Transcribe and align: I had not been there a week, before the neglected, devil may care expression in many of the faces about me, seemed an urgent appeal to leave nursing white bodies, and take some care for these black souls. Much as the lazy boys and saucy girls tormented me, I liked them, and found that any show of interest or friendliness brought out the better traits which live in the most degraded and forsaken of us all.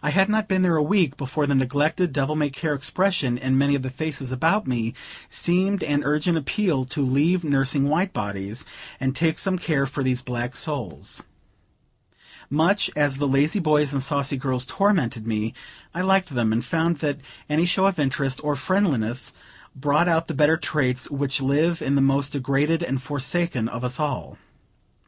I 0.00 0.10
had 0.10 0.28
not 0.28 0.46
been 0.46 0.62
there 0.62 0.76
a 0.76 0.80
week, 0.80 1.16
before 1.16 1.44
the 1.44 1.56
neglected, 1.56 2.12
devil 2.12 2.36
may 2.36 2.50
care 2.50 2.72
expression 2.72 3.36
in 3.36 3.58
many 3.58 3.74
of 3.74 3.82
the 3.82 3.90
faces 3.90 4.30
about 4.30 4.68
me, 4.68 4.94
seemed 5.28 5.82
an 5.82 6.04
urgent 6.04 6.38
appeal 6.38 6.84
to 6.84 7.02
leave 7.04 7.42
nursing 7.42 7.88
white 7.88 8.12
bodies, 8.12 8.64
and 9.00 9.12
take 9.16 9.40
some 9.40 9.58
care 9.58 9.86
for 9.86 10.04
these 10.04 10.22
black 10.22 10.54
souls. 10.54 11.24
Much 12.48 12.90
as 12.94 13.16
the 13.16 13.26
lazy 13.26 13.58
boys 13.58 13.92
and 13.92 14.04
saucy 14.04 14.36
girls 14.36 14.64
tormented 14.64 15.26
me, 15.26 15.52
I 15.92 16.02
liked 16.02 16.28
them, 16.32 16.52
and 16.52 16.64
found 16.64 16.98
that 16.98 17.18
any 17.48 17.66
show 17.66 17.86
of 17.86 17.98
interest 17.98 18.40
or 18.44 18.54
friendliness 18.54 19.32
brought 19.74 20.06
out 20.06 20.28
the 20.28 20.32
better 20.34 20.58
traits 20.58 21.10
which 21.10 21.40
live 21.42 21.82
in 21.82 21.96
the 21.96 22.00
most 22.00 22.30
degraded 22.34 22.84
and 22.84 23.02
forsaken 23.02 23.66
of 23.66 23.82
us 23.82 23.98
all. 23.98 24.38